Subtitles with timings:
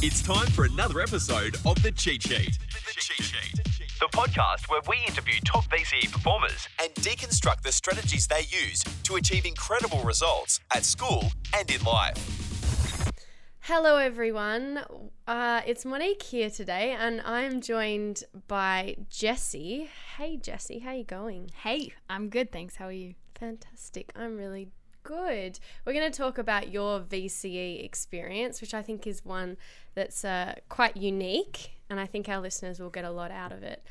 [0.00, 2.56] It's time for another episode of The Cheat Sheet.
[2.70, 3.56] The Cheat Sheet.
[3.98, 9.16] The podcast where we interview top VCE performers and deconstruct the strategies they use to
[9.16, 13.10] achieve incredible results at school and in life.
[13.58, 14.84] Hello, everyone.
[15.26, 19.90] Uh, it's Monique here today, and I'm joined by Jessie.
[20.16, 21.50] Hey, Jessie, how you going?
[21.64, 22.76] Hey, I'm good, thanks.
[22.76, 23.14] How are you?
[23.34, 24.12] Fantastic.
[24.14, 24.68] I'm really
[25.08, 25.58] good.
[25.86, 29.56] We're going to talk about your VCE experience, which I think is one
[29.94, 33.62] that's uh, quite unique, and I think our listeners will get a lot out of
[33.62, 33.82] it.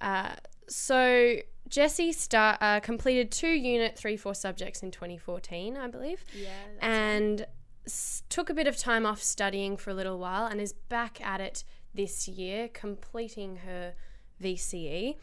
[0.00, 0.34] Uh,
[0.66, 1.36] so,
[1.68, 6.24] Jessie start uh, completed two Unit Three Four subjects in 2014, I believe.
[6.34, 6.48] Yeah.
[6.80, 7.46] and
[7.86, 11.24] s- took a bit of time off studying for a little while and is back
[11.24, 11.62] at it
[11.94, 13.94] this year, completing her
[14.42, 15.16] VCE.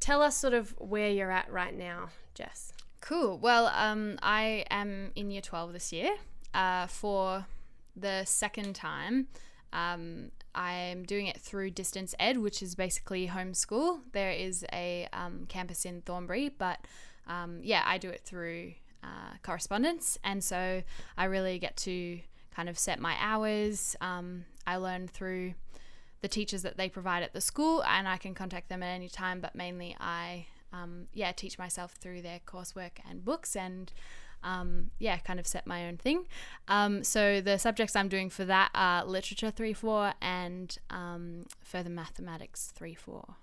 [0.00, 2.72] Tell us sort of where you're at right now, Jess.
[3.06, 3.38] Cool.
[3.38, 6.10] Well, um, I am in year 12 this year.
[6.52, 7.46] Uh, for
[7.94, 9.28] the second time,
[9.72, 14.00] um, I'm doing it through Distance Ed, which is basically homeschool.
[14.10, 16.80] There is a um, campus in Thornbury, but
[17.28, 18.72] um, yeah, I do it through
[19.04, 20.18] uh, correspondence.
[20.24, 20.82] And so
[21.16, 22.18] I really get to
[22.56, 23.94] kind of set my hours.
[24.00, 25.54] Um, I learn through
[26.22, 29.08] the teachers that they provide at the school, and I can contact them at any
[29.08, 29.40] time.
[29.40, 33.92] But mainly, I um, yeah teach myself through their coursework and books, and
[34.42, 36.26] um, yeah, kind of set my own thing.
[36.68, 41.90] Um, so the subjects I'm doing for that are literature three four and um, further
[41.90, 43.36] mathematics three four.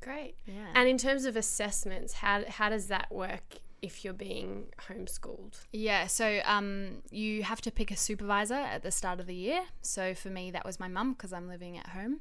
[0.00, 0.34] Great.
[0.46, 0.66] Yeah.
[0.74, 5.60] And in terms of assessments, how, how does that work if you're being homeschooled?
[5.72, 9.62] Yeah, so um, you have to pick a supervisor at the start of the year.
[9.80, 12.20] So for me, that was my mum because I'm living at home.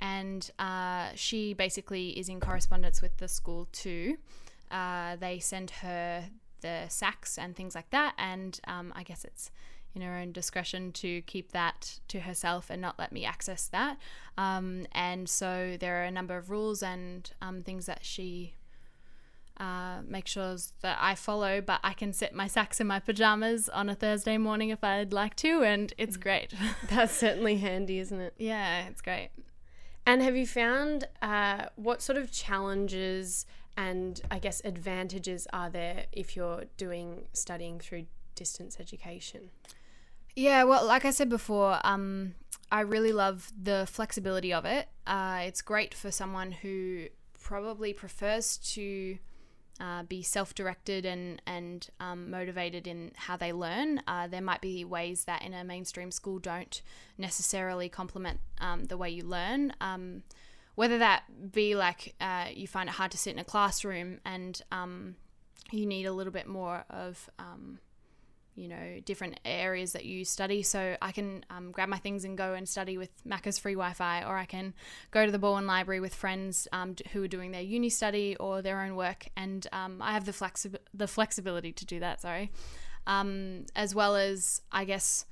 [0.00, 4.18] And uh, she basically is in correspondence with the school too.
[4.70, 6.24] Uh, they send her
[6.60, 8.14] the SACs and things like that.
[8.18, 9.50] And um, I guess it's
[9.94, 13.98] in her own discretion to keep that to herself and not let me access that.
[14.36, 18.54] Um, and so there are a number of rules and um, things that she
[19.58, 23.68] uh, make sure that I follow, but I can set my SACs in my pajamas
[23.68, 26.54] on a Thursday morning if I'd like to, and it's great.
[26.88, 28.34] That's certainly handy, isn't it?
[28.38, 29.30] yeah, it's great.
[30.08, 33.44] And have you found uh, what sort of challenges
[33.76, 39.50] and I guess advantages are there if you're doing studying through distance education?
[40.34, 42.36] Yeah, well, like I said before, um,
[42.72, 44.88] I really love the flexibility of it.
[45.06, 47.08] Uh, it's great for someone who
[47.38, 49.18] probably prefers to
[49.80, 54.02] uh, be self-directed and and um, motivated in how they learn.
[54.06, 56.82] Uh, there might be ways that in a mainstream school don't
[57.16, 59.72] necessarily complement um, the way you learn.
[59.80, 60.22] Um,
[60.74, 64.62] whether that be like uh, you find it hard to sit in a classroom and
[64.70, 65.16] um,
[65.72, 67.78] you need a little bit more of um,
[68.58, 72.36] you know different areas that you study so i can um, grab my things and
[72.36, 74.74] go and study with macca's free wi-fi or i can
[75.10, 78.60] go to the bowen library with friends um, who are doing their uni study or
[78.60, 82.50] their own work and um, i have the, flexi- the flexibility to do that sorry
[83.06, 85.24] um, as well as i guess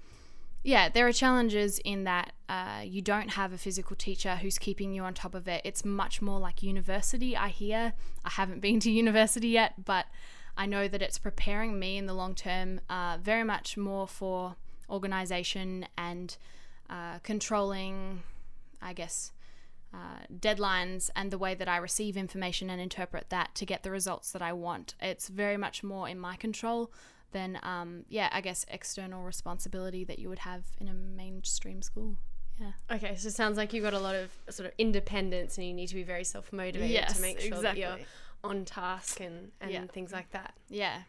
[0.66, 4.93] yeah, there are challenges in that uh, you don't have a physical teacher who's keeping
[4.93, 5.62] you on top of it.
[5.64, 7.93] It's much more like university, I hear.
[8.25, 10.06] I haven't been to university yet, but
[10.56, 14.56] I know that it's preparing me in the long term uh, very much more for
[14.89, 16.37] organization and
[16.89, 18.22] uh, controlling,
[18.81, 19.33] I guess,
[19.93, 23.91] uh, deadlines and the way that I receive information and interpret that to get the
[23.91, 24.94] results that I want.
[25.00, 26.93] It's very much more in my control
[27.33, 32.17] than, um, yeah, I guess, external responsibility that you would have in a mainstream school.
[32.61, 32.73] Yeah.
[32.91, 35.75] Okay, so it sounds like you've got a lot of sort of independence and you
[35.75, 38.06] need to be very self motivated Yes, to make sure that you're exactly.
[38.46, 39.84] On task and, and Yeah.
[39.86, 40.54] things like that.
[40.68, 41.02] Yeah.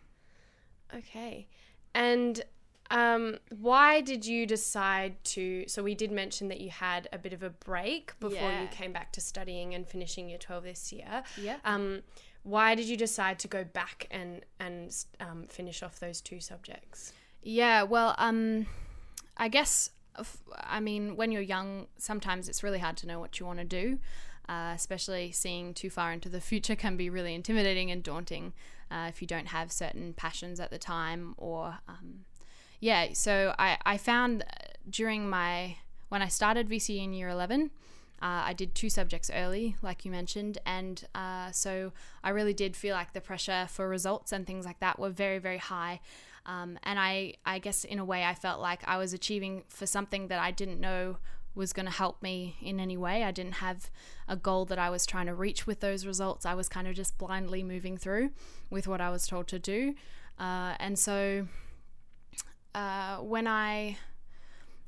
[0.95, 1.47] Okay.
[1.93, 2.43] And
[2.89, 5.65] um, why did you decide to?
[5.67, 8.93] So, we did mention that you had a bit of a break before you came
[8.93, 11.23] back to studying and finishing year 12 this year.
[11.41, 11.57] Yeah.
[11.65, 12.01] Um,
[12.43, 17.11] why did you decide to go back and, and um, finish off those two subjects?
[17.43, 18.67] Yeah, well, um,
[19.35, 19.89] I guess,
[20.55, 23.65] I mean, when you're young, sometimes it's really hard to know what you want to
[23.65, 23.99] do,
[24.49, 28.53] uh, especially seeing too far into the future can be really intimidating and daunting
[28.89, 32.25] uh, if you don't have certain passions at the time or, um,
[32.79, 35.77] yeah, so I, I found uh, during my,
[36.09, 37.71] when I started VCE in year 11,
[38.19, 41.93] uh, I did two subjects early, like you mentioned, and uh, so
[42.23, 45.37] I really did feel like the pressure for results and things like that were very,
[45.37, 45.99] very high.
[46.47, 49.85] Um, and I, I guess in a way, I felt like I was achieving for
[49.85, 51.17] something that I didn't know
[51.57, 53.23] was going to help me in any way.
[53.23, 53.89] I didn't have
[54.27, 56.45] a goal that I was trying to reach with those results.
[56.45, 58.29] I was kind of just blindly moving through
[58.69, 59.95] with what I was told to do.
[60.39, 61.47] Uh, and so
[62.75, 63.97] uh, when I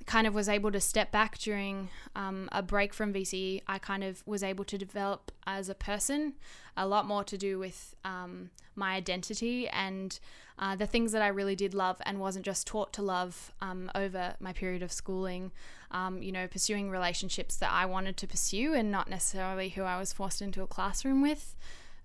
[0.06, 4.04] kind of was able to step back during um, a break from VCE, I kind
[4.04, 6.34] of was able to develop as a person
[6.78, 10.20] a lot more to do with um, my identity and
[10.58, 13.90] uh, the things that I really did love and wasn't just taught to love um,
[13.96, 15.52] over my period of schooling.
[15.92, 19.98] Um, you know, pursuing relationships that I wanted to pursue and not necessarily who I
[19.98, 21.56] was forced into a classroom with.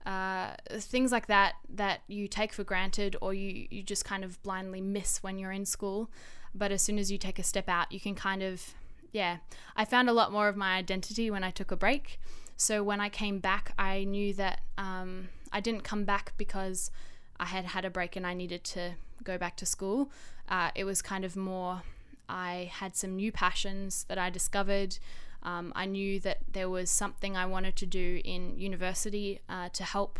[0.06, 4.42] Uh, things like that that you take for granted or you, you just kind of
[4.42, 6.10] blindly miss when you're in school.
[6.54, 8.74] But as soon as you take a step out, you can kind of,
[9.12, 9.38] yeah.
[9.76, 12.20] I found a lot more of my identity when I took a break.
[12.56, 16.90] So when I came back, I knew that um, I didn't come back because
[17.38, 20.10] I had had a break and I needed to go back to school.
[20.48, 21.82] Uh, it was kind of more,
[22.28, 24.98] I had some new passions that I discovered.
[25.42, 29.84] Um, I knew that there was something I wanted to do in university uh, to
[29.84, 30.18] help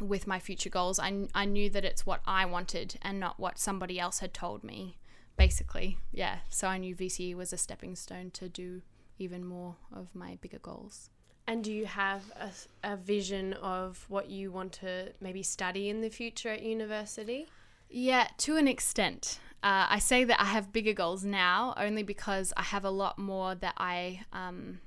[0.00, 1.00] with my future goals.
[1.00, 4.62] I, I knew that it's what I wanted and not what somebody else had told
[4.62, 4.98] me
[5.36, 5.98] basically.
[6.12, 6.38] Yeah.
[6.50, 8.82] So I knew VCE was a stepping stone to do
[9.18, 11.10] even more of my bigger goals.
[11.48, 16.02] And do you have a, a vision of what you want to maybe study in
[16.02, 17.46] the future at university?
[17.88, 19.40] Yeah, to an extent.
[19.62, 23.18] Uh, I say that I have bigger goals now only because I have a lot
[23.18, 24.80] more that I um,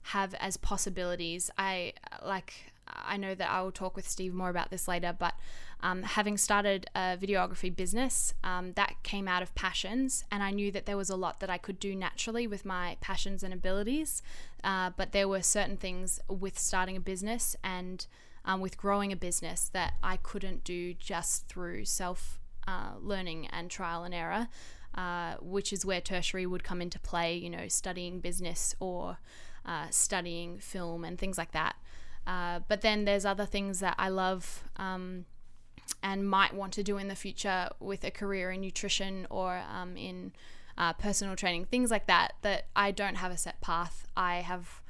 [0.00, 1.50] have as possibilities.
[1.58, 1.92] I
[2.24, 5.34] like I know that I will talk with Steve more about this later, but
[5.80, 10.70] um, having started a videography business, um, that came out of passions, and I knew
[10.72, 14.22] that there was a lot that I could do naturally with my passions and abilities.
[14.64, 18.06] Uh, but there were certain things with starting a business and
[18.44, 23.70] um, with growing a business that I couldn't do just through self uh, learning and
[23.70, 24.48] trial and error,
[24.94, 29.18] uh, which is where tertiary would come into play, you know, studying business or
[29.64, 31.76] uh, studying film and things like that.
[32.26, 35.24] Uh, but then there's other things that I love um,
[36.02, 39.96] and might want to do in the future with a career in nutrition or um,
[39.96, 40.32] in
[40.76, 44.06] uh, personal training, things like that, that I don't have a set path.
[44.16, 44.80] I have,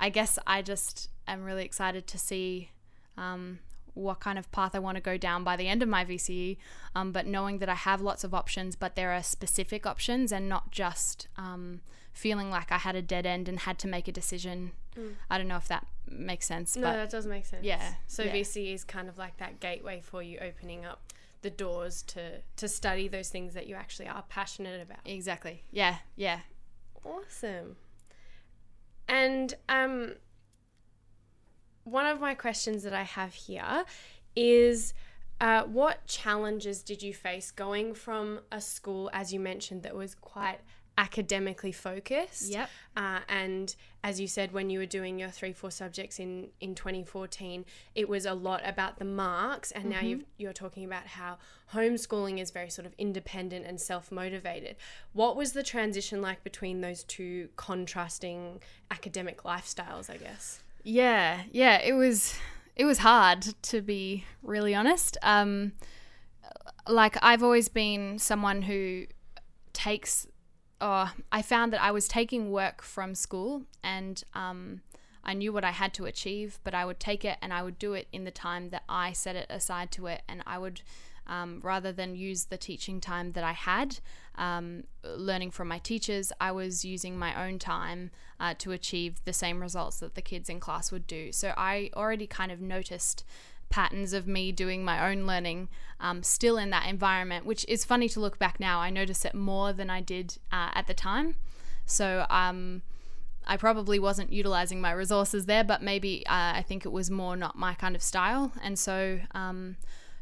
[0.00, 2.70] I guess I just am really excited to see
[3.16, 3.60] um,
[3.94, 6.56] what kind of path I want to go down by the end of my VCE.
[6.94, 10.48] Um, but knowing that I have lots of options, but there are specific options and
[10.48, 11.80] not just um,
[12.18, 14.72] feeling like I had a dead end and had to make a decision.
[14.98, 15.14] Mm.
[15.30, 16.74] I don't know if that makes sense.
[16.76, 17.64] No, that does make sense.
[17.64, 17.94] Yeah.
[18.08, 18.34] So yeah.
[18.34, 21.12] VCE is kind of like that gateway for you opening up
[21.42, 24.98] the doors to to study those things that you actually are passionate about.
[25.04, 25.62] Exactly.
[25.70, 25.98] Yeah.
[26.16, 26.40] Yeah.
[27.04, 27.76] Awesome.
[29.08, 30.14] And um
[31.84, 33.84] one of my questions that I have here
[34.34, 34.92] is
[35.40, 40.14] uh, what challenges did you face going from a school, as you mentioned, that was
[40.14, 40.58] quite
[40.98, 42.50] academically focused.
[42.50, 42.68] Yep.
[42.96, 46.74] Uh, and as you said, when you were doing your three, four subjects in, in
[46.74, 47.64] 2014,
[47.94, 49.70] it was a lot about the marks.
[49.70, 49.92] And mm-hmm.
[49.92, 51.38] now you you're talking about how
[51.72, 54.76] homeschooling is very sort of independent and self motivated.
[55.12, 58.60] What was the transition like between those two contrasting
[58.90, 60.60] academic lifestyles, I guess?
[60.82, 62.36] Yeah, yeah, it was
[62.74, 65.16] it was hard to be really honest.
[65.22, 65.72] Um,
[66.88, 69.06] like I've always been someone who
[69.72, 70.26] takes
[70.80, 74.82] oh, I found that I was taking work from school and um,
[75.24, 77.78] I knew what I had to achieve, but I would take it and I would
[77.78, 80.22] do it in the time that I set it aside to it.
[80.28, 80.82] And I would,
[81.26, 83.98] um, rather than use the teaching time that I had,
[84.36, 89.32] um, learning from my teachers, I was using my own time uh, to achieve the
[89.32, 91.32] same results that the kids in class would do.
[91.32, 93.24] So I already kind of noticed
[93.70, 95.68] patterns of me doing my own learning
[96.00, 98.80] um, still in that environment, which is funny to look back now.
[98.80, 101.34] I notice it more than I did uh, at the time.
[101.84, 102.82] So um,
[103.46, 107.36] I probably wasn't utilizing my resources there, but maybe uh, I think it was more
[107.36, 108.52] not my kind of style.
[108.62, 109.76] And so, um,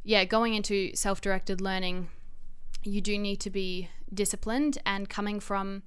[0.05, 2.09] yeah, going into self directed learning,
[2.83, 5.83] you do need to be disciplined and coming from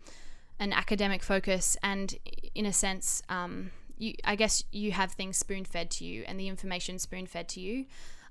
[0.60, 2.16] an academic focus and,
[2.54, 6.40] in a sense, um, you I guess you have things spoon fed to you and
[6.40, 7.86] the information spoon fed to you.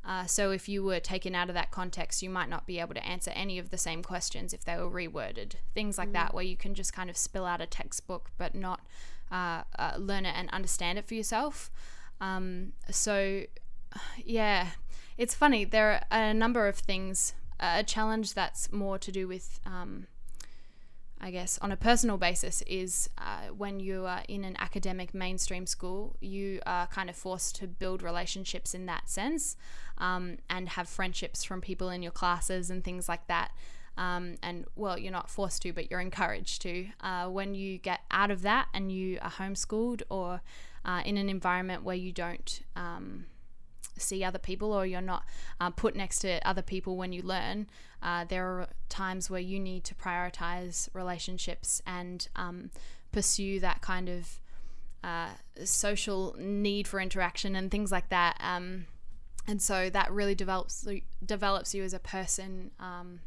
[0.05, 2.95] Uh, so if you were taken out of that context, you might not be able
[2.95, 5.55] to answer any of the same questions if they were reworded.
[5.75, 6.15] Things like mm.
[6.15, 8.81] that, where you can just kind of spill out a textbook but not
[9.31, 11.71] uh, uh, learn it and understand it for yourself.
[12.21, 13.43] Um, so,
[14.25, 14.69] yeah,
[15.19, 15.65] it's funny.
[15.65, 17.35] There are a number of things.
[17.61, 20.07] A challenge that's more to do with um,
[21.21, 25.67] I guess, on a personal basis is uh, when you are in an academic mainstream
[25.67, 29.57] school, you are kind of forced to build relationships in that sense
[29.99, 33.51] um, and have friendships from people in your classes and things like that.
[33.97, 36.87] Um, and well, you're not forced to, but you're encouraged to.
[37.01, 40.41] Uh, when you get out of that and you are homeschooled or
[40.85, 43.27] uh, in an environment where you don't um,
[43.99, 45.25] see other people or you're not
[45.61, 47.69] uh, put next to other people when you learn,
[48.03, 52.71] uh, there are times where you need to prioritize relationships and um,
[53.13, 54.41] pursue that kind of
[55.05, 55.31] uh,
[55.65, 58.37] social need for interaction and things like that.
[58.41, 58.87] Um,
[59.47, 60.87] and so that really develops
[61.25, 63.21] develops you as a person um,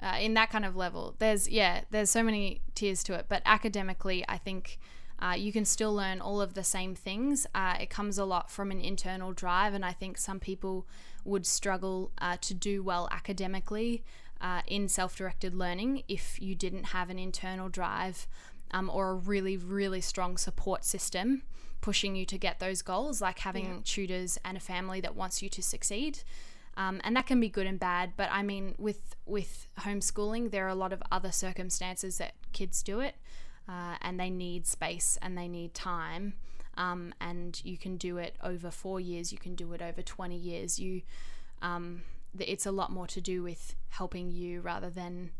[0.00, 1.16] uh, in that kind of level.
[1.18, 4.78] There's yeah, there's so many tiers to it, but academically, I think.
[5.24, 7.46] Uh, you can still learn all of the same things.
[7.54, 10.86] Uh, it comes a lot from an internal drive, and I think some people
[11.24, 14.04] would struggle uh, to do well academically
[14.42, 18.26] uh, in self directed learning if you didn't have an internal drive
[18.72, 21.42] um, or a really, really strong support system
[21.80, 23.78] pushing you to get those goals, like having yeah.
[23.84, 26.18] tutors and a family that wants you to succeed.
[26.76, 28.12] Um, and that can be good and bad.
[28.16, 32.82] But I mean, with with homeschooling, there are a lot of other circumstances that kids
[32.82, 33.14] do it,
[33.68, 36.34] uh, and they need space and they need time.
[36.76, 39.32] Um, and you can do it over four years.
[39.32, 40.78] You can do it over twenty years.
[40.78, 41.02] You,
[41.62, 42.02] um,
[42.38, 45.30] it's a lot more to do with helping you rather than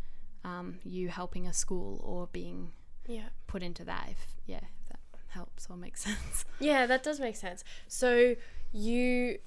[0.45, 2.71] um, you helping a school or being
[3.07, 3.29] yeah.
[3.47, 4.09] put into that.
[4.11, 6.45] If yeah, if that helps or makes sense.
[6.61, 7.65] Yeah, that does make sense.
[7.89, 8.37] So
[8.73, 9.39] you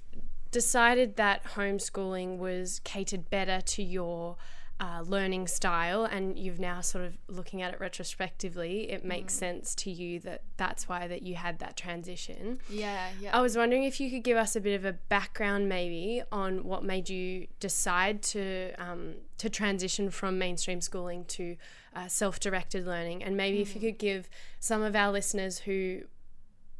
[0.51, 4.38] decided that homeschooling was catered better to your
[4.79, 9.39] uh, learning style and you've now sort of looking at it retrospectively it makes mm.
[9.39, 13.57] sense to you that that's why that you had that transition yeah yeah i was
[13.57, 17.10] wondering if you could give us a bit of a background maybe on what made
[17.10, 21.55] you decide to um, to transition from mainstream schooling to
[21.96, 23.62] uh, self-directed learning and maybe mm.
[23.62, 23.86] if you mm.
[23.86, 24.29] could give
[24.60, 26.01] some of our listeners who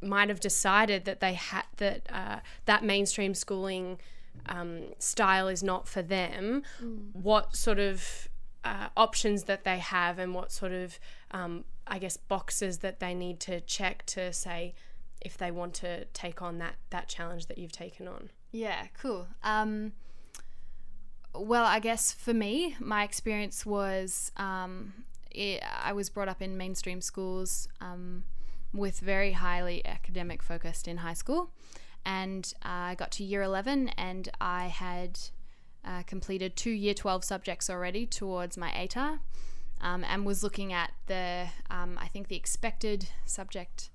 [0.00, 3.98] might have decided that they had that uh, that mainstream schooling
[4.48, 7.08] um, style is not for them, mm.
[7.12, 8.28] what sort of
[8.64, 10.98] uh, options that they have and what sort of,
[11.30, 14.74] um, I guess, boxes that they need to check to say
[15.20, 18.30] if they want to take on that that challenge that you've taken on.
[18.52, 19.26] Yeah, cool.
[19.42, 19.92] Um,
[21.34, 24.92] well, I guess for me, my experience was um,
[25.30, 28.24] it, I was brought up in mainstream schools um,
[28.72, 31.50] with very highly academic focused in high school
[32.04, 35.18] and I got to year 11 and I had
[35.84, 39.20] uh, completed two year 12 subjects already towards my ATAR
[39.80, 43.90] um, and was looking at the, um, I think the expected subject.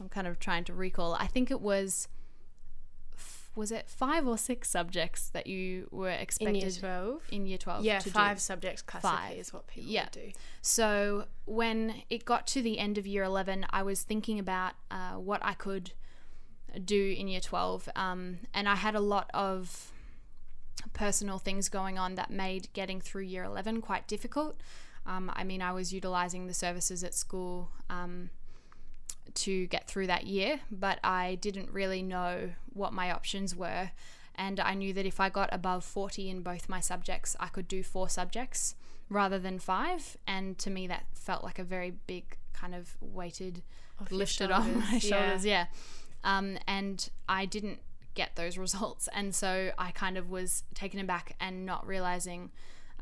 [0.00, 1.14] I'm kind of trying to recall.
[1.14, 2.08] I think it was,
[3.54, 7.22] was it five or six subjects that you were expected in year 12?
[7.30, 7.84] In year 12.
[7.84, 8.40] Yeah, five do.
[8.40, 9.38] subjects classically five.
[9.38, 10.08] is what people yeah.
[10.12, 10.32] do.
[10.62, 15.14] So when it got to the end of year 11, I was thinking about uh,
[15.14, 15.92] what I could–
[16.84, 17.88] do in year 12.
[17.96, 19.92] Um, and I had a lot of
[20.92, 24.60] personal things going on that made getting through year 11 quite difficult.
[25.06, 28.30] Um, I mean, I was utilizing the services at school um,
[29.34, 33.90] to get through that year, but I didn't really know what my options were.
[34.34, 37.66] And I knew that if I got above 40 in both my subjects, I could
[37.66, 38.76] do four subjects
[39.08, 40.16] rather than five.
[40.26, 43.62] And to me, that felt like a very big kind of weighted,
[44.00, 45.44] off lifted on my shoulders.
[45.44, 45.52] Yeah.
[45.52, 45.66] yeah.
[46.24, 47.80] Um, and I didn't
[48.14, 49.08] get those results.
[49.12, 52.50] And so I kind of was taken aback and not realizing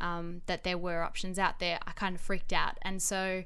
[0.01, 1.79] um, that there were options out there.
[1.87, 2.79] I kind of freaked out.
[2.83, 3.45] And so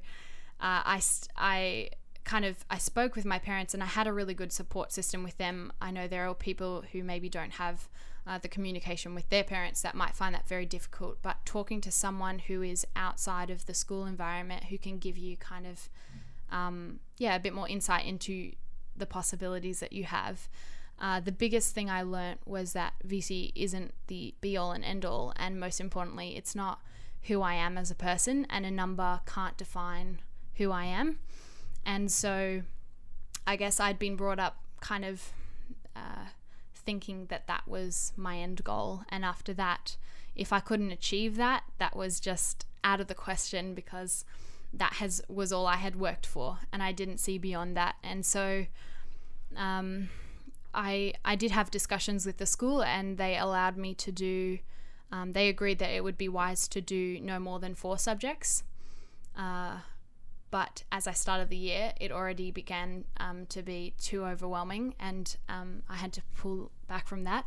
[0.61, 1.01] uh, I,
[1.37, 1.91] I
[2.25, 5.23] kind of I spoke with my parents and I had a really good support system
[5.23, 5.73] with them.
[5.81, 7.89] I know there are people who maybe don't have
[8.27, 11.91] uh, the communication with their parents that might find that very difficult, but talking to
[11.91, 15.89] someone who is outside of the school environment who can give you kind of
[16.53, 18.53] um, yeah a bit more insight into
[18.97, 20.49] the possibilities that you have.
[20.99, 25.05] Uh, the biggest thing I learnt was that VCE isn't the be all and end
[25.05, 26.81] all, and most importantly, it's not
[27.23, 30.21] who I am as a person, and a number can't define
[30.57, 31.19] who I am.
[31.85, 32.63] And so
[33.47, 35.33] I guess I'd been brought up kind of
[35.97, 36.27] uh,
[36.75, 39.03] thinking that that was my end goal.
[39.09, 39.97] And after that,
[40.37, 44.25] if I couldn't achieve that, that was just out of the question because
[44.73, 47.97] that has was all I had worked for, and I didn't see beyond that.
[48.03, 48.67] And so,
[49.57, 50.09] um,
[50.73, 54.59] I I did have discussions with the school, and they allowed me to do.
[55.13, 58.63] Um, they agreed that it would be wise to do no more than four subjects.
[59.37, 59.79] Uh,
[60.53, 65.37] but as I started the year, it already began um, to be too overwhelming, and
[65.49, 67.45] um, I had to pull back from that,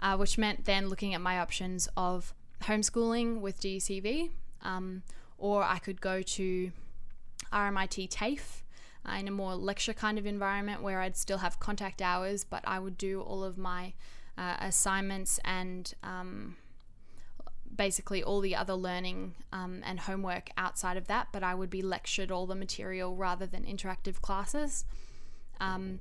[0.00, 4.30] uh, which meant then looking at my options of homeschooling with DECV
[5.38, 6.72] or I could go to
[7.52, 8.62] RMIT TAFE
[9.08, 12.62] uh, in a more lecture kind of environment where I'd still have contact hours, but
[12.66, 13.94] I would do all of my
[14.36, 16.56] uh, assignments and um,
[17.74, 21.82] basically all the other learning um, and homework outside of that, but I would be
[21.82, 24.84] lectured all the material rather than interactive classes.
[25.60, 26.00] Um,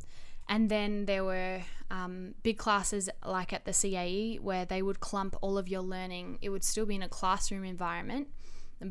[0.49, 5.35] And then there were um, big classes like at the CAE where they would clump
[5.41, 6.37] all of your learning.
[6.41, 8.29] It would still be in a classroom environment,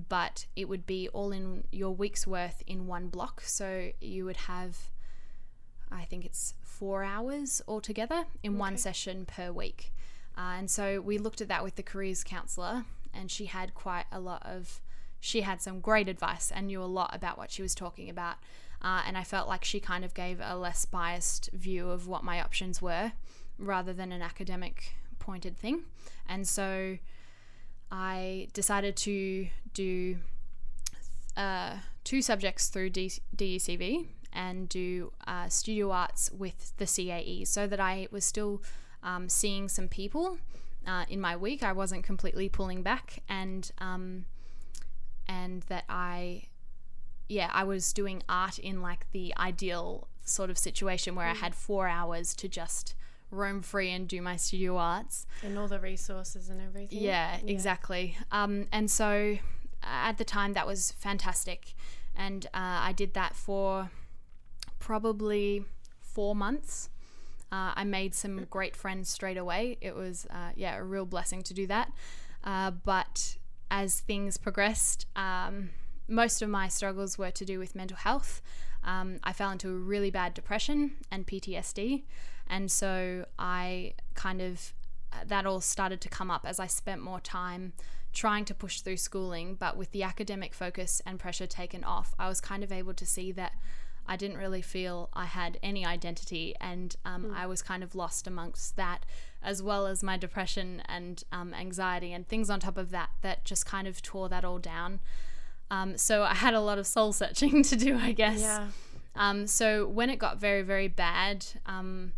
[0.09, 3.43] but it would be all in your week's worth in one block.
[3.43, 4.77] So you would have,
[5.91, 8.59] I think it's four hours altogether in okay.
[8.59, 9.93] one session per week.
[10.37, 14.05] Uh, and so we looked at that with the careers counselor, and she had quite
[14.13, 14.81] a lot of,
[15.21, 18.37] she had some great advice and knew a lot about what she was talking about.
[18.83, 22.23] Uh, and I felt like she kind of gave a less biased view of what
[22.23, 23.13] my options were
[23.59, 25.85] rather than an academic pointed thing.
[26.29, 26.99] And so
[27.91, 30.17] I decided to do
[31.37, 37.67] uh, two subjects through D- DECV and do uh, studio arts with the CAE so
[37.67, 38.63] that I was still
[39.03, 40.39] um, seeing some people
[40.87, 41.63] uh, in my week.
[41.63, 44.25] I wasn't completely pulling back and um,
[45.29, 46.45] and that I
[47.29, 51.33] yeah, I was doing art in like the ideal sort of situation where mm.
[51.33, 52.95] I had four hours to just
[53.31, 55.27] roam free and do my studio arts.
[55.43, 56.99] And all the resources and everything.
[57.01, 57.53] Yeah, yeah.
[57.53, 58.17] exactly.
[58.31, 59.39] Um, and so
[59.87, 61.75] at the time, that was fantastic.
[62.15, 62.51] And uh,
[62.89, 63.91] I did that for
[64.79, 65.65] probably
[66.01, 66.89] four months.
[67.53, 69.79] Uh, I made some great friends straight away.
[69.81, 71.93] It was, uh, yeah, a real blessing to do that.
[72.43, 73.37] Uh, but
[73.71, 75.71] as things progressed, um,
[76.09, 78.43] most of my struggles were to do with mental health.
[78.85, 82.05] Um, I fell into a really bad depression and PTSD.
[82.49, 84.73] And so I kind of,
[85.27, 87.73] that all started to come up as I spent more time
[88.13, 89.55] trying to push through schooling.
[89.55, 93.07] But with the academic focus and pressure taken off, I was kind of able to
[93.07, 93.53] see that
[94.07, 96.55] I didn't really feel I had any identity.
[96.61, 97.37] And um, mm.
[97.37, 99.05] I was kind of lost amongst that,
[99.43, 103.45] as well as my depression and um, anxiety and things on top of that, that
[103.45, 105.01] just kind of tore that all down.
[105.71, 108.41] Um, so I had a lot of soul searching to do, I guess.
[108.41, 108.69] Yeah.
[109.15, 112.13] Um, so when it got very, very bad, um,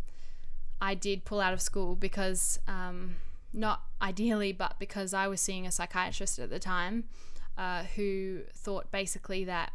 [0.81, 3.17] I did pull out of school because, um,
[3.53, 7.05] not ideally, but because I was seeing a psychiatrist at the time
[7.57, 9.71] uh, who thought basically that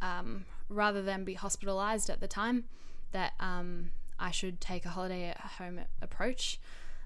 [0.00, 2.64] um, rather than be hospitalized at the time,
[3.12, 6.60] that um, I should take a holiday at home approach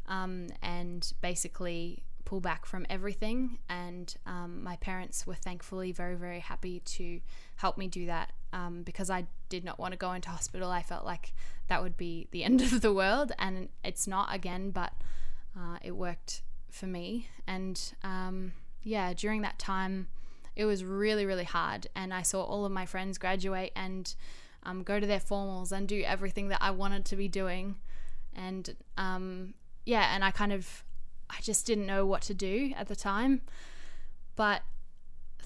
[0.09, 3.59] and basically pull back from everything.
[3.69, 7.21] And um, my parents were thankfully very, very happy to
[7.57, 10.71] help me do that um, because I did not want to go into hospital.
[10.71, 11.33] I felt like
[11.69, 14.93] that would be the end of the world, and it's not again, but
[15.57, 17.29] uh, it worked for me.
[17.47, 20.09] And um, yeah, during that time,
[20.57, 21.87] it was really, really hard.
[21.95, 24.15] And I saw all of my friends graduate and
[24.63, 27.77] um, go to their formals and do everything that I wanted to be doing.
[28.35, 30.85] And um, yeah, and I kind of
[31.29, 33.43] I just didn't know what to do at the time.
[34.37, 34.63] But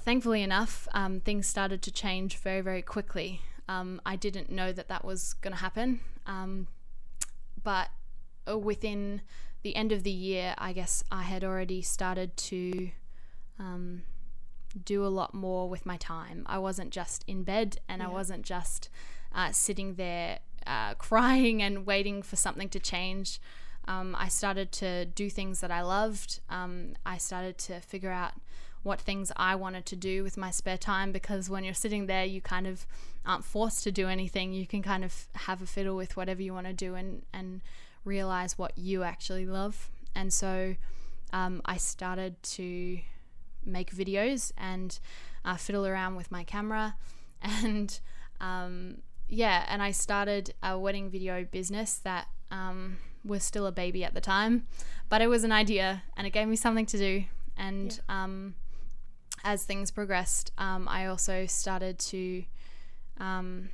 [0.05, 3.40] thankfully enough, um, things started to change very, very quickly.
[3.69, 6.01] Um, I didn't know that that was going to happen.
[6.27, 6.69] Um,
[7.62, 7.88] but
[8.49, 9.23] uh, within
[9.62, 12.90] the end of the year, I guess I had already started to
[13.59, 14.03] um,
[14.85, 16.45] do a lot more with my time.
[16.47, 18.09] I wasn't just in bed and yeah.
[18.09, 18.90] I wasn't just
[19.35, 23.40] uh, sitting there uh, crying and waiting for something to change.
[23.87, 26.40] Um, I started to do things that I loved.
[26.49, 28.33] Um, I started to figure out
[28.85, 32.25] what things I wanted to do with my spare time because when you're sitting there,
[32.25, 32.87] you kind of
[33.27, 34.53] aren't forced to do anything.
[34.53, 37.62] You can kind of have a fiddle with whatever you want to do and, and
[38.05, 39.90] realize what you actually love.
[40.14, 40.77] And so
[41.33, 43.01] um, I started to
[43.64, 44.99] make videos and
[45.44, 46.97] uh, fiddle around with my camera.
[47.47, 48.01] And
[48.40, 54.03] um, yeah, and I started a wedding video business that um, was still a baby
[54.03, 54.66] at the time,
[55.11, 57.25] but it was an idea and it gave me something to do.
[57.59, 58.25] And yeah.
[58.25, 58.55] um,
[59.44, 62.44] as things progressed, um, I also started to,
[63.20, 63.68] um,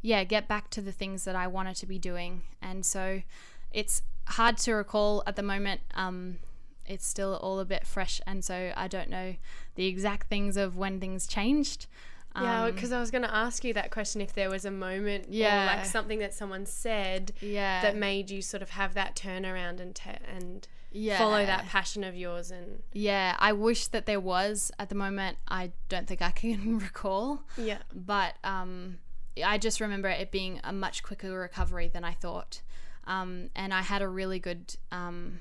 [0.00, 2.42] yeah, get back to the things that I wanted to be doing.
[2.62, 3.22] And so
[3.72, 5.82] it's hard to recall at the moment.
[5.94, 6.38] Um,
[6.86, 9.34] it's still all a bit fresh, and so I don't know
[9.74, 11.86] the exact things of when things changed.
[12.40, 14.70] Yeah, because um, I was going to ask you that question if there was a
[14.70, 15.62] moment yeah.
[15.62, 17.80] or like something that someone said yeah.
[17.80, 21.18] that made you sort of have that turnaround and te- and yeah.
[21.18, 25.38] follow that passion of yours and Yeah, I wish that there was at the moment.
[25.48, 27.42] I don't think I can recall.
[27.56, 27.78] Yeah.
[27.94, 28.98] But um
[29.44, 32.62] I just remember it being a much quicker recovery than I thought.
[33.06, 35.40] Um, and I had a really good um,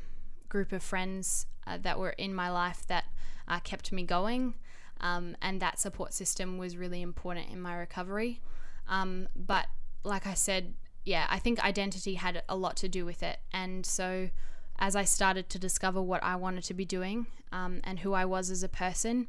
[0.50, 3.06] group of friends uh, that were in my life that
[3.48, 4.56] uh, kept me going.
[5.02, 8.42] Um, and that support system was really important in my recovery.
[8.88, 9.68] Um, but
[10.04, 13.40] like I said, yeah, I think identity had a lot to do with it.
[13.52, 14.30] And so
[14.78, 18.26] as I started to discover what I wanted to be doing um, and who I
[18.26, 19.28] was as a person,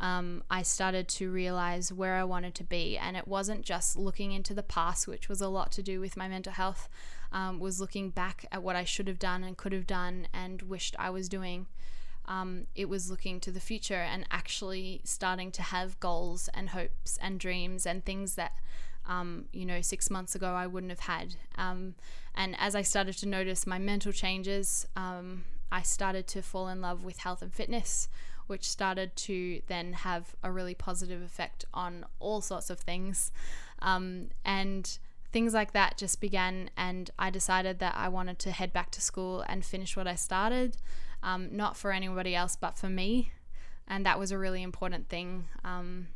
[0.00, 2.96] um, I started to realize where I wanted to be.
[2.96, 6.16] And it wasn't just looking into the past, which was a lot to do with
[6.16, 6.88] my mental health,
[7.32, 10.62] um, was looking back at what I should have done and could have done and
[10.62, 11.66] wished I was doing.
[12.26, 17.18] Um, it was looking to the future and actually starting to have goals and hopes
[17.20, 18.52] and dreams and things that,
[19.06, 21.36] um, you know, six months ago I wouldn't have had.
[21.56, 21.94] Um,
[22.34, 26.80] and as I started to notice my mental changes, um, I started to fall in
[26.80, 28.08] love with health and fitness,
[28.46, 33.30] which started to then have a really positive effect on all sorts of things.
[33.80, 34.98] Um, and
[35.32, 39.00] things like that just began, and I decided that I wanted to head back to
[39.00, 40.76] school and finish what I started,
[41.22, 43.32] um, not for anybody else, but for me.
[43.86, 45.46] And that was a really important thing.
[45.64, 46.08] Um,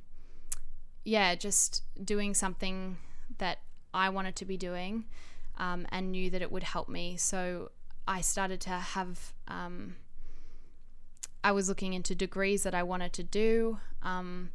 [1.04, 2.96] yeah, just doing something
[3.38, 3.58] that
[3.92, 5.04] I wanted to be doing
[5.58, 7.16] um, and knew that it would help me.
[7.16, 7.70] So
[8.08, 9.96] I started to have, um,
[11.42, 13.78] I was looking into degrees that I wanted to do.
[14.02, 14.50] Um,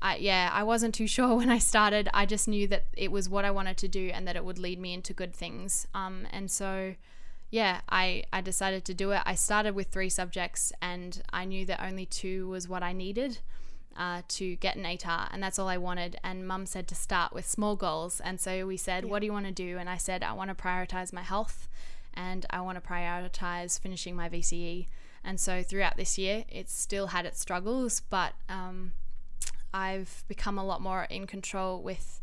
[0.00, 2.08] I, yeah, I wasn't too sure when I started.
[2.14, 4.58] I just knew that it was what I wanted to do and that it would
[4.58, 5.86] lead me into good things.
[5.94, 6.94] Um, and so,
[7.50, 9.22] yeah, I, I decided to do it.
[9.24, 13.38] I started with three subjects and I knew that only two was what I needed.
[13.96, 16.18] Uh, to get an ATAR, and that's all I wanted.
[16.24, 18.20] And mum said to start with small goals.
[18.20, 19.10] And so we said, yeah.
[19.10, 19.78] What do you want to do?
[19.78, 21.68] And I said, I want to prioritize my health
[22.14, 24.86] and I want to prioritize finishing my VCE.
[25.22, 28.92] And so throughout this year, it's still had its struggles, but um,
[29.72, 32.20] I've become a lot more in control with,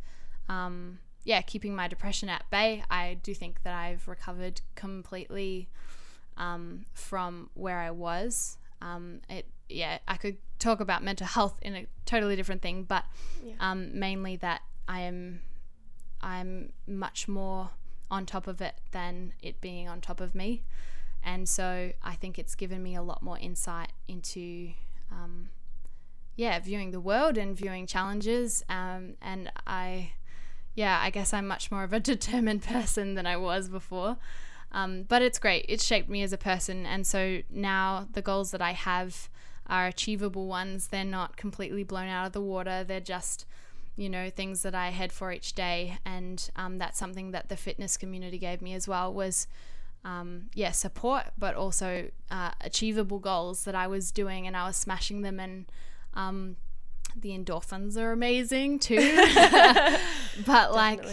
[0.47, 2.83] um, yeah, keeping my depression at bay.
[2.89, 5.67] I do think that I've recovered completely
[6.37, 8.57] um, from where I was.
[8.81, 13.05] Um, it, yeah, I could talk about mental health in a totally different thing, but
[13.43, 13.53] yeah.
[13.59, 15.41] Um, mainly that I am,
[16.21, 17.71] I'm much more
[18.09, 20.63] on top of it than it being on top of me.
[21.23, 24.71] And so I think it's given me a lot more insight into,
[25.11, 25.49] um,
[26.35, 28.63] yeah, viewing the world and viewing challenges.
[28.67, 30.13] Um, and I,
[30.73, 34.17] yeah, I guess I'm much more of a determined person than I was before.
[34.71, 35.65] Um, but it's great.
[35.67, 36.85] It's shaped me as a person.
[36.85, 39.29] And so now the goals that I have
[39.67, 40.87] are achievable ones.
[40.87, 42.83] They're not completely blown out of the water.
[42.83, 43.45] They're just
[43.95, 47.57] you know things that I head for each day, and um, that's something that the
[47.57, 49.47] fitness community gave me as well was.
[50.03, 54.75] Um, yeah, support, but also uh, achievable goals that I was doing, and I was
[54.75, 55.65] smashing them, and
[56.15, 56.55] um,
[57.15, 58.97] the endorphins are amazing too.
[60.45, 61.03] but like,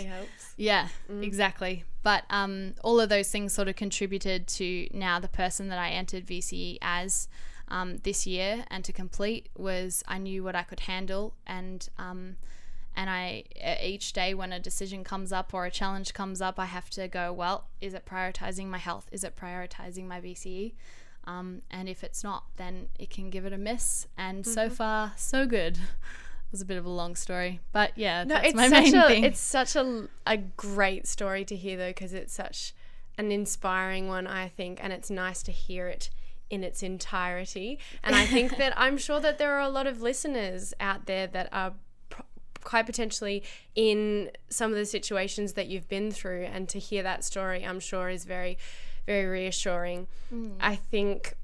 [0.56, 1.22] yeah, mm.
[1.22, 1.84] exactly.
[2.02, 5.90] But um, all of those things sort of contributed to now the person that I
[5.90, 7.28] entered VCE as
[7.68, 12.37] um, this year and to complete was I knew what I could handle and um,
[12.96, 13.44] and I
[13.82, 17.06] each day when a decision comes up or a challenge comes up, I have to
[17.06, 19.08] go, well, is it prioritizing my health?
[19.12, 20.72] Is it prioritizing my VCE?
[21.29, 24.07] Um, and if it's not, then it can give it a miss.
[24.17, 24.51] And mm-hmm.
[24.51, 25.79] so far, so good.
[26.38, 28.85] It was a bit of a long story, but yeah, no, that's it's my such
[28.85, 29.25] main a, thing.
[29.25, 32.73] It's such a, a great story to hear though, because it's such
[33.19, 36.09] an inspiring one, I think, and it's nice to hear it
[36.49, 37.79] in its entirety.
[38.03, 41.27] And I think that I'm sure that there are a lot of listeners out there
[41.27, 41.75] that are
[42.62, 43.43] quite potentially
[43.75, 47.81] in some of the situations that you've been through and to hear that story i'm
[47.81, 48.59] sure is very
[49.09, 50.53] very reassuring mm.
[50.61, 51.35] i think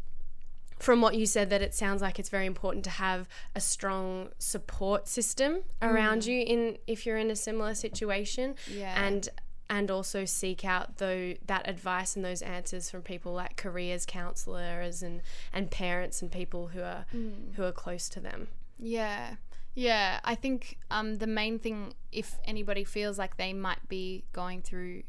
[0.79, 4.29] from what you said that it sounds like it's very important to have a strong
[4.39, 6.27] support system around mm.
[6.27, 9.03] you in if you're in a similar situation yeah.
[9.03, 9.31] and
[9.71, 15.03] and also seek out though that advice and those answers from people like careers counselors
[15.03, 15.23] and
[15.55, 17.55] and parents and people who are mm.
[17.55, 18.49] who are close to them
[18.79, 19.37] yeah
[19.75, 24.63] yeah, I think um, the main thing, if anybody feels like they might be going
[24.63, 25.03] through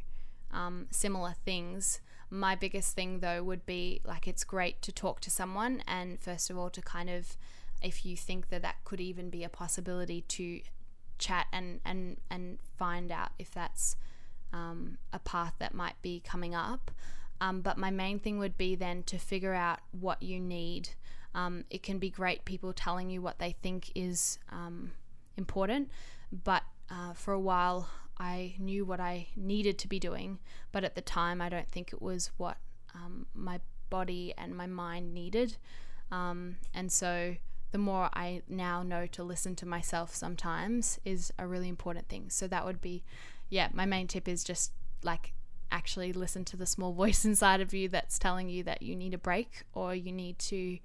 [0.52, 5.30] um, similar things, my biggest thing though would be like it's great to talk to
[5.30, 7.38] someone, and first of all, to kind of,
[7.82, 10.62] if you think that that could even be a possibility, to
[11.18, 13.96] chat and and and find out if that's
[14.52, 16.92] um, a path that might be coming up.
[17.42, 20.90] Um, but my main thing would be then to figure out what you need
[21.36, 24.92] um, it can be great people telling you what they think is um,
[25.36, 25.92] important,
[26.32, 30.40] but uh, for a while I knew what I needed to be doing,
[30.72, 32.58] but at the time I don't think it was what
[32.94, 35.58] um, my body and my mind needed.
[36.12, 37.36] Um, and so
[37.72, 42.30] the more I now know to listen to myself sometimes is a really important thing.
[42.30, 43.04] So that would be,
[43.50, 44.72] yeah, my main tip is just
[45.04, 45.34] like
[45.72, 49.14] actually listen to the small voice inside of you that's telling you that you need
[49.14, 50.78] a break or you need to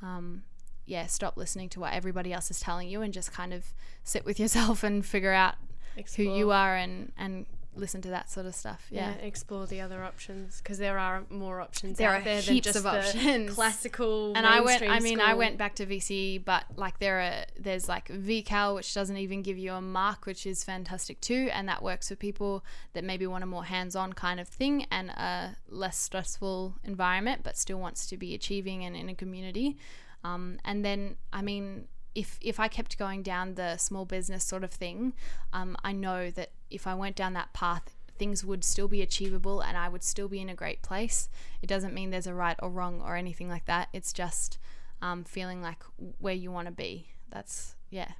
[0.00, 0.42] um,
[0.86, 4.24] yeah, stop listening to what everybody else is telling you and just kind of sit
[4.24, 5.56] with yourself and figure out
[5.96, 6.26] Explore.
[6.26, 8.86] who you are and and listen to that sort of stuff.
[8.90, 9.10] Yeah.
[9.10, 12.60] yeah, explore the other options because there are more options There out are there than
[12.60, 14.34] just of the classical.
[14.36, 14.82] and I went.
[14.82, 18.92] I mean, I went back to VCE, but like there are there's like VCAL, which
[18.92, 22.64] doesn't even give you a mark, which is fantastic too, and that works for people
[22.92, 27.56] that maybe want a more hands-on kind of thing and a less stressful environment, but
[27.56, 29.76] still wants to be achieving and in a community.
[30.24, 34.64] Um, and then, I mean, if if I kept going down the small business sort
[34.64, 35.14] of thing,
[35.52, 39.60] um, I know that if I went down that path, things would still be achievable
[39.60, 41.28] and I would still be in a great place.
[41.60, 43.88] It doesn't mean there's a right or wrong or anything like that.
[43.92, 44.58] It's just
[45.00, 45.82] um, feeling like
[46.18, 47.08] where you want to be.
[47.30, 48.12] That's yeah.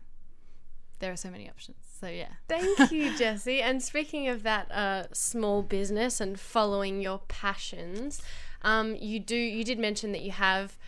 [0.98, 1.76] There are so many options.
[2.00, 2.32] So yeah.
[2.48, 3.62] Thank you, Jessie.
[3.62, 8.22] And speaking of that uh, small business and following your passions,
[8.62, 10.78] um, you do you did mention that you have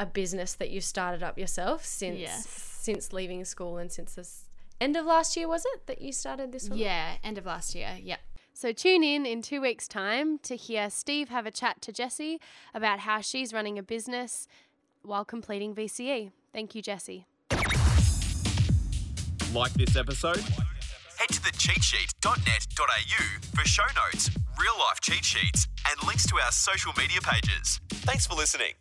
[0.00, 2.48] a business that you started up yourself since Yes.
[2.48, 4.46] since leaving school and since this
[4.80, 6.78] end of last year was it that you started this one?
[6.78, 7.16] Yeah.
[7.22, 7.98] End of last year.
[8.02, 8.18] Yep.
[8.54, 12.40] So tune in in two weeks' time to hear Steve have a chat to Jessie
[12.74, 14.48] about how she's running a business
[15.02, 16.30] while completing VCE.
[16.52, 17.26] Thank you, Jessie.
[19.52, 20.38] Like this episode?
[21.18, 26.92] Head to thecheatsheet.net.au for show notes, real life cheat sheets, and links to our social
[26.96, 27.80] media pages.
[27.90, 28.72] Thanks for listening.